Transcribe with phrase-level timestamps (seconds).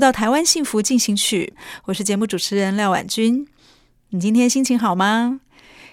[0.00, 1.52] 到台湾幸福进行曲，
[1.84, 3.46] 我是节目主持人廖婉君。
[4.08, 5.40] 你今天心情好吗？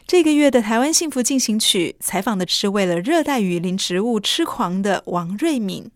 [0.07, 5.91] 这个月的台湾幸福进行曲采访的是为了热带雨林植物痴狂的王瑞敏，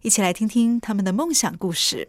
[0.00, 2.08] 一起来听听他们的梦想故事。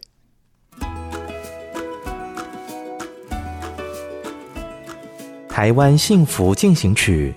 [5.46, 7.34] 台湾幸福进行曲，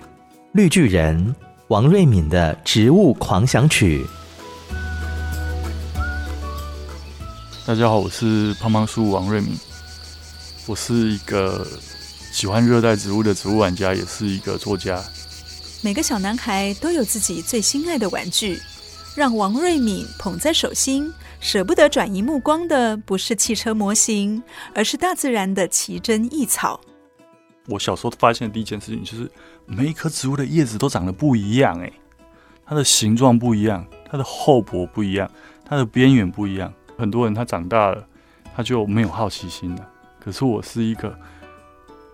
[0.52, 1.36] 绿巨人
[1.68, 4.02] 王瑞敏的植物狂想曲。
[7.68, 9.54] 大家好，我是胖胖叔王瑞敏，
[10.66, 11.66] 我是一个
[12.32, 15.04] 喜欢热带植物的植物玩家，也是一个作家。
[15.82, 18.58] 每个小男孩都有自己最心爱的玩具，
[19.14, 24.42] 让王瑞敏捧在手心，舍不得转移目光的不是汽车模型，
[24.74, 26.80] 而是大自然的奇珍异草。
[27.66, 29.30] 我小时候发现的第一件事情就是，
[29.66, 31.92] 每一棵植物的叶子都长得不一样，诶，
[32.64, 35.30] 它的形状不一样，它的厚薄不一样，
[35.66, 36.72] 它的边缘不一样。
[36.98, 38.04] 很多人他长大了，
[38.54, 39.88] 他就没有好奇心了。
[40.18, 41.16] 可是我是一个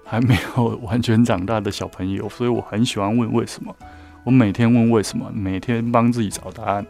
[0.05, 3.75] 还没有完全长大的小朋友， 所以我很喜欢问为什么。
[4.25, 6.87] 我每天问为什么，每天帮自己找答案。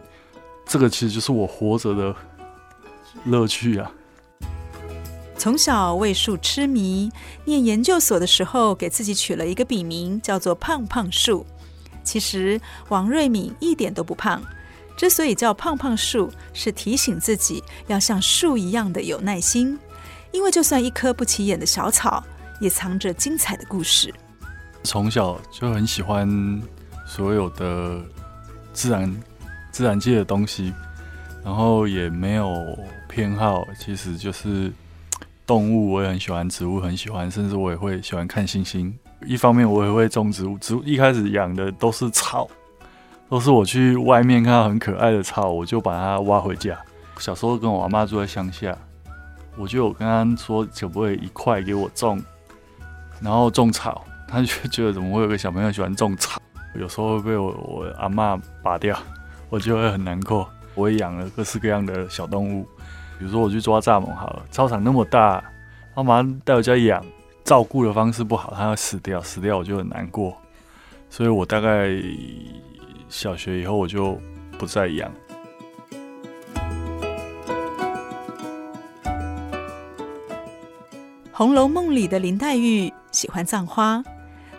[0.65, 2.15] 这个其实就是我活着的
[3.25, 3.91] 乐趣啊！
[5.37, 7.11] 从小为树痴迷，
[7.45, 11.45] 念研究所的时候，给自己取了一个笔名，叫做“胖胖树”。
[12.03, 14.41] 其实王瑞敏一点都不胖。
[14.97, 19.77] 之所以叫胖胖树，是提醒自己要像树一样的有耐心，
[20.31, 22.23] 因为就算一棵不起眼的小草，
[22.61, 24.13] 也藏着精彩的故事。
[24.83, 26.29] 从小就很喜欢
[27.05, 28.01] 所有的
[28.71, 29.13] 自然、
[29.71, 30.73] 自然界的东西，
[31.43, 32.77] 然后也没有
[33.09, 34.71] 偏好，其实就是
[35.45, 38.97] 动物我也很喜欢，植物很喜欢，甚至我也会喜欢看星星。
[39.25, 42.47] 一方面我也会种植物，植物一开始养的都是草。
[43.27, 46.77] 都是我去外面看到很可爱的草，我就把它挖回家。
[47.17, 48.77] 小时候跟我阿妈住在乡下，
[49.57, 52.21] 我就有跟她说可不可以一块给我种，
[53.19, 54.05] 然后种草。
[54.27, 56.39] 她就觉得怎么会有个小朋友喜欢种草？
[56.75, 58.97] 有时候会被我我阿妈拔掉，
[59.49, 60.47] 我就会很难过。
[60.75, 62.63] 我也养了各式各样的小动物，
[63.17, 65.43] 比如说我去抓蚱蜢好了，操场那么大，
[65.95, 67.03] 妈妈带回家养，
[67.43, 70.37] 照顾的方式不好，它要死掉，死掉我就很难过。
[71.09, 71.89] 所以我大概。
[73.07, 74.19] 小学以后我就
[74.57, 75.11] 不再养。
[81.37, 84.01] 《红楼梦》里的林黛玉喜欢葬花，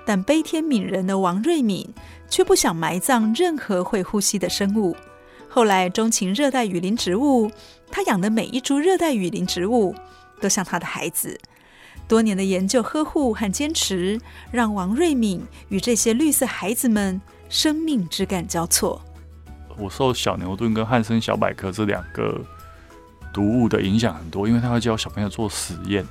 [0.05, 1.89] 但悲天悯人的王瑞敏
[2.29, 4.95] 却不想埋葬任何会呼吸的生物。
[5.49, 7.51] 后来钟情热带雨林植物，
[7.91, 9.95] 他养的每一株热带雨林植物
[10.39, 11.41] 都像他的孩子。
[12.07, 14.21] 多年的研究、呵护和坚持，
[14.53, 17.21] 让王瑞敏与这些绿色孩子们。
[17.49, 19.01] 生命枝干交错。
[19.77, 22.41] 我受小牛顿跟汉森小百科这两个
[23.33, 26.05] 读物的影响很多，因为他会教小朋友做实验。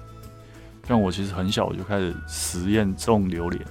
[0.87, 3.65] 像我其实很小我就开始实验种榴莲，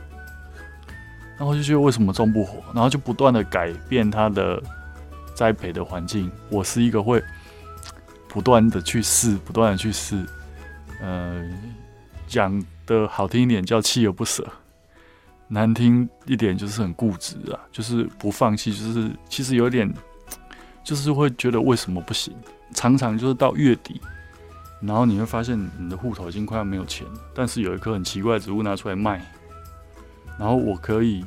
[1.38, 4.60] 然后就觉得为什么种不活，然后就不断的改变它的
[5.32, 6.28] 栽培的环境。
[6.50, 7.22] 我是一个会
[8.26, 10.26] 不断的去试，不断的去试。
[11.00, 11.48] 呃，
[12.26, 14.44] 讲的好听一点叫锲而不舍。
[15.46, 19.92] 难听一点就是很固执啊，就是不放弃，就是其实有点，
[20.82, 22.34] 就是会觉得为什么不行？
[22.74, 24.00] 常常就是到月底，
[24.80, 29.24] 然后你会发现你的户头已经快要没有钱了，但是有一棵很奇怪的植物拿出来卖，
[30.38, 31.24] 然后我可以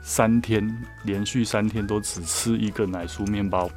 [0.00, 0.66] 三天
[1.02, 3.68] 连续三天都只吃一个奶酥面包，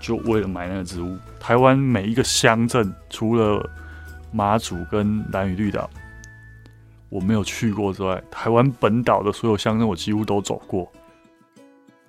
[0.00, 1.18] 就为了买那个植物。
[1.38, 3.68] 台湾每一个乡镇，除了
[4.30, 5.90] 马祖跟兰屿绿岛。
[7.12, 10.90] 我没有去过之外，台湾本岛的所有乡镇我几乎都走过。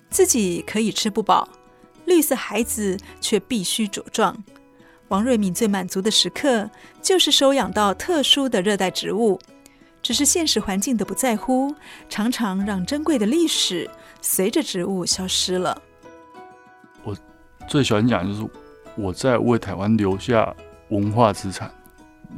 [0.09, 1.45] 自己可以吃不饱，
[2.05, 4.33] 绿色孩子却必须茁壮。
[5.09, 6.69] 王瑞敏最满足的时刻，
[7.01, 9.37] 就是收养到特殊的热带植物。
[10.01, 11.75] 只是现实环境的不在乎，
[12.07, 13.89] 常常让珍贵的历史
[14.21, 15.81] 随着植物消失了。
[17.03, 17.13] 我
[17.67, 18.49] 最喜欢讲就是
[18.95, 20.55] 我在为台湾留下
[20.87, 21.69] 文化资产。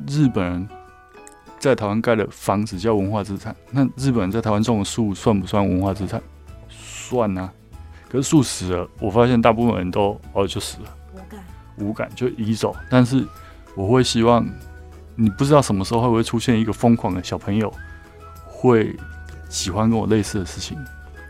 [0.08, 0.68] 日本人
[1.66, 6.22] 在台湾盖的房子叫文化资产，那日本人在台湾种的树算不算文化资产？
[6.70, 7.52] 算啊。
[8.08, 10.96] 可是树死了，我发现大部分人都哦就死了。
[11.16, 11.44] 无感
[11.78, 13.26] 无感就移走，但是
[13.76, 14.48] 我会希望
[15.16, 17.74] 你不知道什么时候会不会出现一个疯狂的小朋友，
[18.46, 18.96] 会
[19.50, 20.78] 喜欢跟我类似的事情。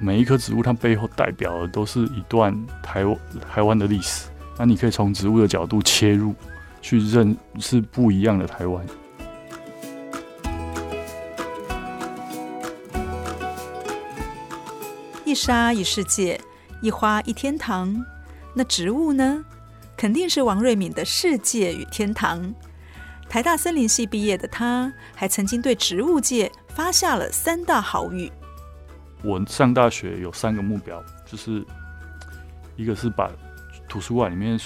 [0.01, 2.53] 每一棵植物它背后代表的都是一段
[2.83, 3.17] 台湾
[3.49, 4.27] 台湾的历史，
[4.59, 6.35] 那你可以从植物的角度切入，
[6.81, 8.85] 去认识不一样的台湾。
[15.35, 16.39] 沙一世界，
[16.81, 17.93] 一花一天堂。
[18.53, 19.43] 那植物呢？
[19.97, 22.53] 肯定是王瑞敏的世界与天堂。
[23.29, 28.31] 台大森林系毕业的他，还曾经对植物界发下了三大豪语。
[29.23, 31.65] 我上大学有三个目标，就是
[32.75, 33.31] 一个是把
[33.87, 34.59] 图书馆里面，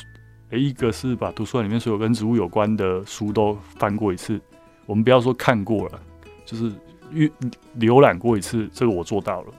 [0.51, 4.39] 一个是把图书馆里面所有跟植物有关的书都翻过一次。
[4.85, 6.01] 我们不要说看过了，
[6.45, 6.71] 就是
[7.11, 7.31] 阅
[7.79, 9.53] 浏览过一次，这个我做到了。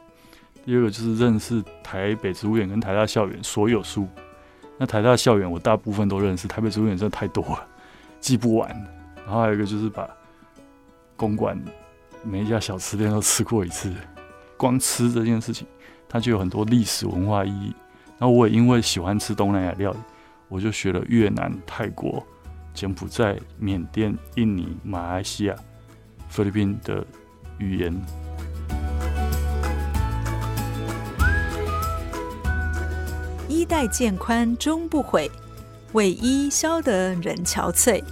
[0.71, 4.07] 第二个就是认识台北植物园跟台大校园所有书。
[4.79, 7.67] 那台大校园我大部分都认识，台北植物园真的太多了，
[8.21, 8.71] 记不完。
[9.17, 10.09] 然后还有一个就是把
[11.17, 11.61] 公馆
[12.23, 13.93] 每一家小吃店都吃过一次，
[14.57, 15.67] 光吃这件事情，
[16.09, 17.75] 它就有很多历史文化意义。
[18.17, 19.99] 那我也因为喜欢吃东南亚料理，
[20.47, 22.25] 我就学了越南、泰国、
[22.73, 25.57] 柬埔寨、缅甸、印尼、马来西亚、
[26.29, 27.05] 菲律宾的
[27.59, 28.30] 语言。
[33.51, 35.31] 衣带渐宽终不悔，
[35.93, 38.03] 为伊消得人憔悴。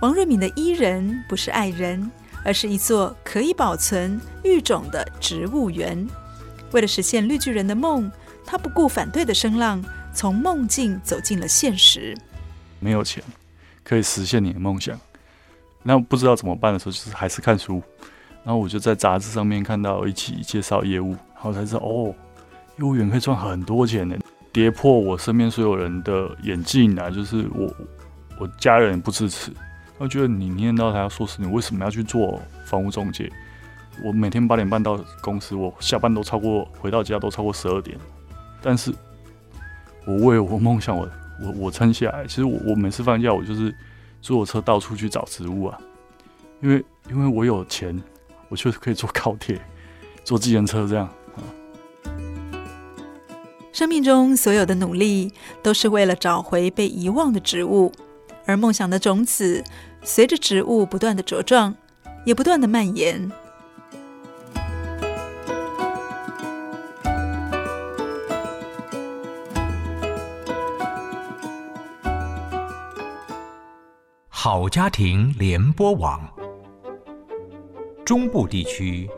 [0.00, 2.10] 王瑞敏的伊人不是爱人，
[2.44, 6.06] 而是一座可以保存育种的植物园。
[6.72, 8.10] 为了实现绿巨人的梦，
[8.44, 12.16] 他不顾反对的声浪，从梦境走进了现实。
[12.80, 13.22] 没有钱
[13.82, 14.98] 可以实现你的梦想，
[15.82, 17.82] 那不知道怎么办的时候，就是还是看书。
[18.42, 22.14] 然后我就在杂志上面看到一起介绍业务，然后才知道哦，
[22.76, 24.16] 业务员可以赚很多钱呢。
[24.54, 27.10] 跌破我身边所有人的眼镜啊！
[27.10, 27.74] 就是我，
[28.38, 29.50] 我家人不支持，
[29.98, 33.28] 他觉得你念到他要硕士，你为什么要去做房屋中介？
[34.04, 37.98] 我每天八点半到公司，我下班都超过，回到家都超过十二点。
[38.62, 38.94] 但是，
[40.06, 41.10] 我为我梦想，我
[41.42, 42.24] 我我撑下来。
[42.24, 43.74] 其实我我每次放假，我就是
[44.22, 45.76] 坐车到处去找植物啊，
[46.62, 48.00] 因为因为我有钱，
[48.48, 49.60] 我确实可以坐高铁、
[50.22, 51.08] 坐计程车这样。
[53.74, 57.90] 生命中所有的努力，都是为了找回被遗忘的植物，
[58.46, 59.64] 而梦想的种子，
[60.00, 61.74] 随着植物不断的茁壮，
[62.24, 63.28] 也不断的蔓延。
[74.28, 76.20] 好家庭联播网，
[78.04, 79.10] 中部地区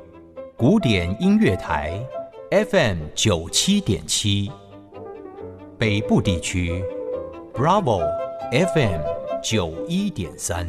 [0.57, 2.03] 古典音乐台。
[2.51, 4.53] FM 九七点七，
[5.77, 6.81] 北部地区
[7.53, 8.01] ，Bravo
[8.53, 9.01] FM
[9.43, 10.65] 九一点三。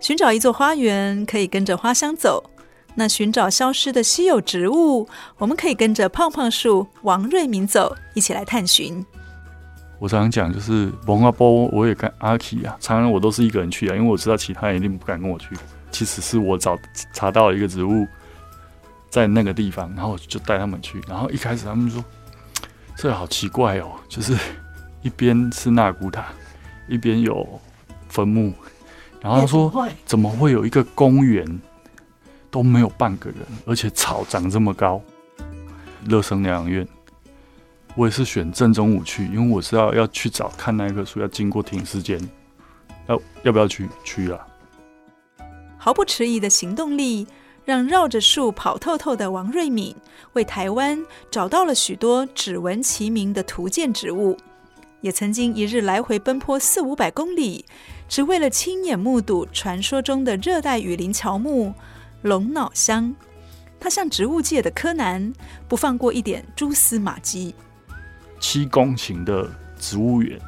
[0.00, 2.42] 寻找一座花园，可以跟着花香走；
[2.94, 9.04] 那寻找消失的稀有植物，我们可以跟着胖胖树王瑞明走，一起来探寻。
[9.98, 15.54] 我常常讲，就是蒙阿波，我也跟阿奇啊，常常我都是一个人去啊，因为我知道其他人一定不敢跟我去。
[15.90, 16.78] 其实是我找
[17.12, 18.06] 查到一个植物，
[19.10, 21.00] 在那个地方，然后就带他们去。
[21.08, 22.04] 然后一开始他们说
[22.96, 24.36] ：“这好奇怪哦，就是
[25.02, 26.26] 一边是纳古塔，
[26.88, 27.60] 一边有
[28.08, 28.52] 坟墓。”
[29.20, 31.60] 然后他说：“怎么会有一个公园
[32.50, 35.02] 都没有半个人，而且草长这么高？”
[36.06, 36.86] 乐生疗养院，
[37.96, 42.20] 我也是选正中午去，因为我是要要去找看那棵树要经过停尸间，
[43.08, 43.88] 要要不要去？
[44.04, 44.46] 去啊！
[45.78, 47.26] 毫不迟疑的行动力，
[47.64, 49.94] 让绕着树跑透透的王瑞敏
[50.32, 54.36] 为台湾找到了许多只闻其名的图鉴植物，
[55.00, 57.64] 也曾经一日来回奔波四五百公里，
[58.08, 61.72] 只为了亲眼目睹传说中的热带雨林乔木
[62.22, 63.14] 龙脑香。
[63.80, 65.32] 他像植物界的柯南，
[65.68, 67.54] 不放过一点蛛丝马迹。
[68.40, 70.40] 七公顷的植物园，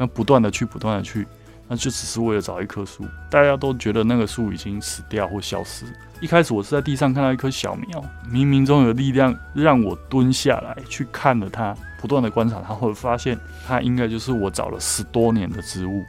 [0.00, 1.24] 要不断的去，不断的去。
[1.68, 3.04] 那就只是为了找一棵树。
[3.30, 5.84] 大家都觉得那个树已经死掉或消失。
[6.20, 16.02] 一开始我是在地上看到一棵小苗，冥冥中有力量让我蹲下来去看了它，不断的观察它，会发现它应该就是我找了十多年的植物。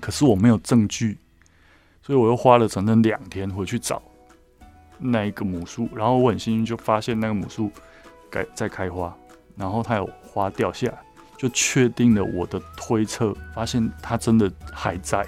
[0.00, 1.18] 可是我没有证据，
[2.02, 4.02] 所以我又花了整整两天回去找
[4.98, 7.70] 那一个母树，然后我很幸运就发现那个母树
[8.30, 9.14] 该在开花，
[9.56, 10.98] 然后它有花掉下来，
[11.44, 15.22] 就确定了我的推测，发现他真的还在。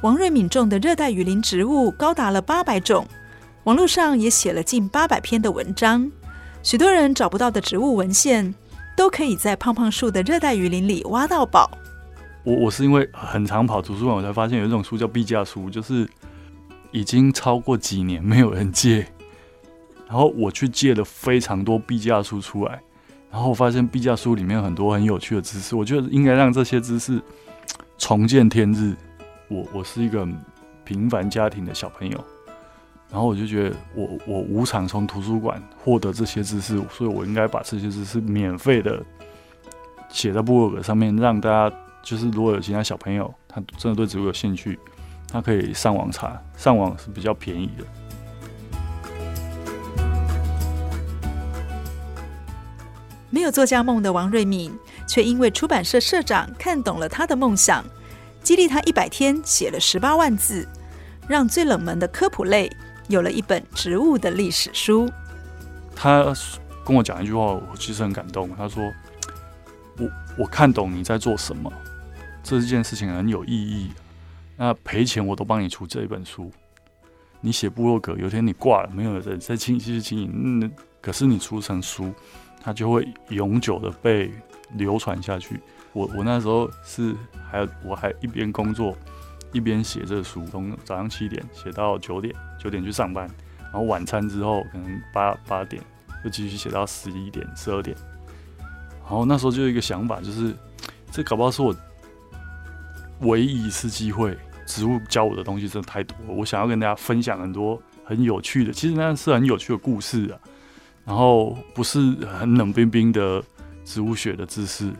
[0.00, 3.06] 王瑞敏种的热带雨林植物高达了八百种，
[3.62, 6.10] 网络上也写了近八百篇的文章。
[6.64, 8.52] 许多人找不到的植物文献，
[8.96, 11.70] 都可以在胖胖树的热带雨林里挖到宝。
[12.42, 16.10] 我我是因为很常跑图书馆，我才发现有一种书叫壁架书，就是
[16.90, 19.06] 已经超过几年没有人借，
[20.08, 22.82] 然后我去借了非常多壁架书出来，
[23.36, 27.20] 然后我发现毕加书里面很多很有趣的知识，我觉得应该让这些知识
[27.98, 28.96] 重见天日。
[29.48, 30.26] 我我是一个
[30.84, 32.24] 平凡家庭的小朋友，
[33.10, 39.04] 然后我就觉得我我无偿从图书馆获得这些知识，所以我应该把这些知识免费的
[40.08, 44.78] 写在部落格上面，让大家就是如果有其他小朋友他真的对植物有兴趣，
[45.30, 47.84] 他可以上网查，上网是比较便宜的。
[53.30, 54.72] 没有作家梦的王瑞敏，
[55.08, 57.84] 却因为出版社社长看懂了他的梦想。
[58.42, 60.68] 激励他一百天写了十八万字，
[61.28, 62.70] 让最冷门的科普类
[63.08, 65.10] 有了一本植物的历史书。
[65.96, 66.32] 他
[66.84, 68.48] 跟我讲一句话，我其实很感动。
[68.56, 68.84] 他说
[69.98, 71.72] ：“我我看懂你在做什么，
[72.44, 73.90] 这件事情很有意义。
[74.56, 76.52] 那赔钱我都帮你出这一本书。
[77.40, 82.12] 你写部落格，有天你挂了，没有人再继续经营，嗯，可是你出成书，
[82.66, 84.28] 它就会永久的被
[84.72, 85.60] 流传下去。”
[85.94, 87.14] 我我那时候是
[87.48, 88.94] 还有我还一边工作
[89.52, 93.30] 一边写这书，从早上七点写到九点，九点去上班，
[93.62, 95.80] 然后晚餐之后可能八八点
[96.24, 97.96] 又继续写到十一点十二点，
[99.04, 100.52] 然后那时候就有一个想法，就是
[101.10, 101.74] 这搞不好是我
[103.20, 110.38] 唯一一次机会，植物教我的东西真的太多了，我想要跟大家分享很多很有趣的，其实那是很有趣的故事啊，
[111.06, 111.98] 然后不是
[112.38, 113.42] 很冷冰冰的
[113.84, 114.92] 植物学的知识。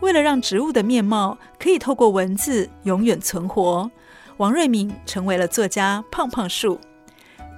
[0.00, 3.90] 为了让植物的面貌可以透过文字永远存活，
[4.36, 6.78] 王瑞敏成为了作家胖胖树。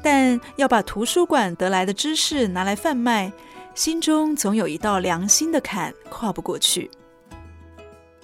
[0.02, 3.30] 但要把图书馆得来的知识拿来贩卖，
[3.74, 6.88] 心中总有一道良心的坎跨不过去。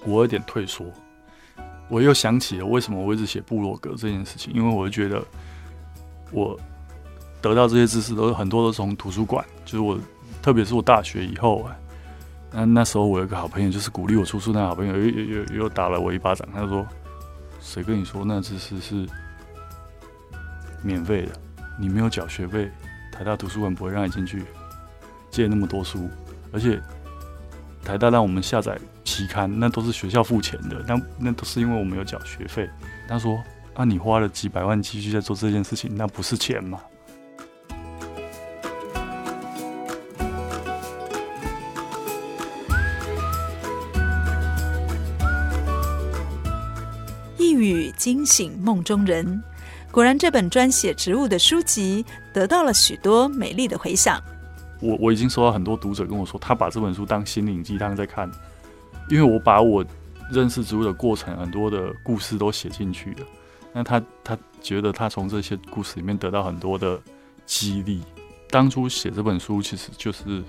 [0.05, 0.85] 我有点退缩，
[1.89, 5.21] 我又想起了为什么我一直写部落格这件事情，因为我觉得
[6.31, 6.57] 我
[7.49, 9.99] 得到这些知识都很多都从图书馆，就是我，
[10.41, 11.75] 特别是我大学以后啊。
[12.51, 16.47] 那那时候我有个好朋友，就是鼓励我出书那好朋友，又又又又打了我一巴掌。
[16.51, 16.87] 他说
[17.61, 19.05] ：“谁跟你说那知识是
[20.81, 21.33] 免费的？
[21.79, 22.71] 你没有缴学费，
[23.11, 24.43] 台大图书馆不会让你进去
[25.29, 26.09] 借那么多书。
[26.51, 26.81] 而且
[27.83, 32.67] 台大让我们下载期刊，那都是学校付钱的，那那都是因为我们有缴学费。”
[33.07, 33.37] 他说
[33.75, 36.79] ：“啊，你花了几百万继续在做这件事情，那不是钱吗？”
[48.05, 49.41] 惊醒梦中人，
[49.89, 54.21] 果然这本专写植物的书籍得到了许多美丽的回响。
[54.79, 58.29] 我我已经收到很多读者跟我说，他把这本书当心灵鸡汤在看，
[59.09, 59.83] 因为我把我
[60.31, 63.25] 认识植物的过程很多的故事都写进去了。
[63.73, 67.01] 那他他觉得他从这些故事里面得到很多的
[67.47, 68.03] 激励。
[68.51, 70.43] 当初写这本书其实就是。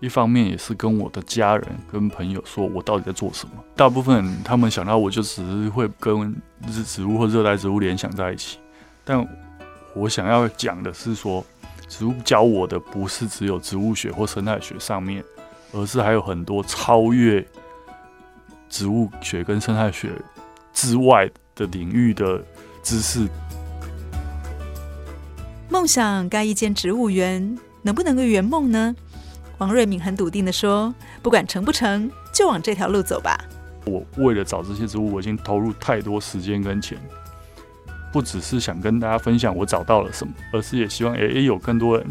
[0.00, 3.54] 一方面也是跟我的家人、跟朋友说，我到底在做什么。
[3.74, 6.34] 大部分他们想到我就只是会跟
[6.86, 8.58] 植物或热带植物联想在一起，
[9.04, 9.26] 但
[9.94, 11.44] 我想要讲的是说，
[11.88, 15.24] 植物教我的不是只有植物学或生态学上面，
[15.72, 17.44] 而是还有很多超越
[18.68, 20.12] 植物学跟生态学
[20.72, 22.40] 之外的领域的
[22.84, 23.26] 知识。
[25.68, 28.94] 梦想盖一间植物园，能不能够圆梦呢？
[29.58, 33.36] 王瑞敏很笃定地说：“不管成不成，就往这条路走吧。”
[33.86, 36.96] 我为了找这些植物，我已经投入太多时间跟钱，
[38.12, 42.06] 不只是想跟大家分享我找到了什么，而是也希望也有更多人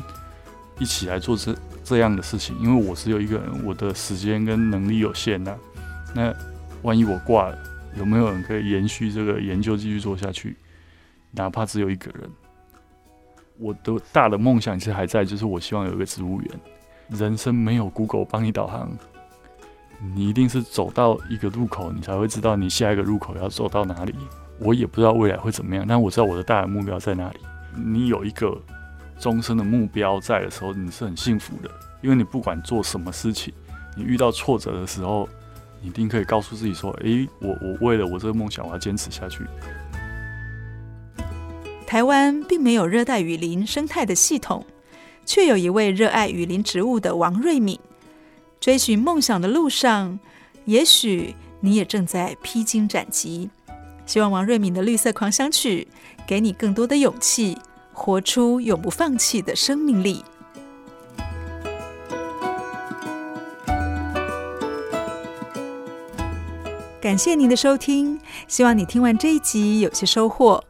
[0.77, 2.57] 一起来做这这样的事情。
[2.59, 5.55] 因为我只有一个人，我的时间跟能力有限呐、
[6.13, 6.33] 那
[6.81, 7.57] 万一我挂了，
[7.97, 10.57] 有没有人可以延续这个研究继续做下去？
[11.31, 12.29] 哪怕只有一个人，
[13.57, 16.51] 我的大的梦想其实还在，就是我希望有一个植物园。
[17.09, 18.89] 人生没有 Google 帮你导航，
[20.15, 24.13] 你一定是走到一个路口，你才会知道你下一个路口要走到哪里。
[24.59, 27.37] 我也不知道未来会怎么样，但我知道我的大的目标在哪里。
[27.75, 28.59] 你有一个
[29.19, 31.69] 终身的目标在的时候，你是很幸福的，
[32.01, 33.53] 因为你不管做什么事情，
[33.95, 35.29] 你遇到挫折的时候，
[35.79, 39.45] 你一定可以告诉自己说：“诶，我我为了我这个梦想，我要坚持下去。”
[41.85, 44.65] 台湾并没有热带雨林生态的系统，
[45.27, 47.77] 却有一位热爱雨林植物的王瑞敏。
[48.59, 50.17] 追寻梦想的路上，
[50.65, 53.49] 也许你也正在披荆斩棘。
[54.05, 55.87] 希望王瑞敏的绿色狂想曲
[56.25, 57.57] 给你更多的勇气，
[57.91, 60.23] 活出永不放弃的生命力。
[67.01, 70.63] 感谢您的收听，希望你听完这一集有些收获。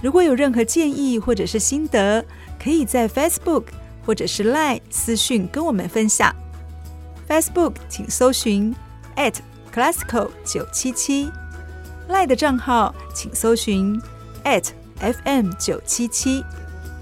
[0.00, 2.24] 如果有任何建议或者是心得，
[2.58, 3.64] 可以在 Facebook
[4.06, 6.34] 或者是 Line 私讯跟我们分享。
[7.28, 8.74] Facebook 请搜寻
[9.16, 9.34] at
[9.74, 11.28] classical 九七七
[12.08, 14.00] ，Line 的账号请搜寻
[14.44, 14.68] at
[15.00, 16.44] fm 九七七。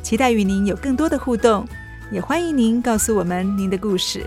[0.03, 1.67] 期待与您有更多的互动，
[2.11, 4.27] 也欢迎您告诉我们您的故事。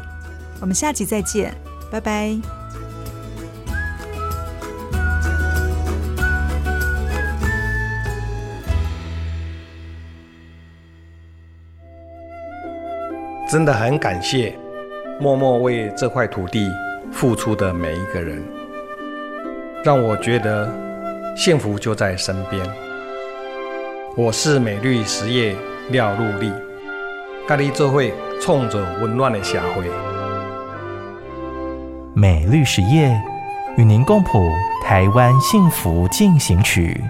[0.59, 1.53] 我们下集再见，
[1.91, 2.66] 拜拜。
[13.47, 14.53] 真的很感谢
[15.21, 16.69] 默默为这块土地
[17.13, 18.43] 付出的每一个人，
[19.85, 20.69] 让我觉得
[21.33, 22.61] 幸福就在身边。
[24.17, 25.55] 我是美绿实业
[25.91, 26.51] 廖禄立，
[27.47, 29.85] 跟你做会冲着温暖的社会。
[32.13, 33.17] 美绿实业
[33.77, 34.51] 与您共谱
[34.83, 37.01] 台湾幸福进行曲。